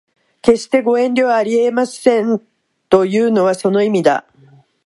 [0.41, 2.41] 決してご遠慮はありません
[2.89, 4.25] というのはその意味だ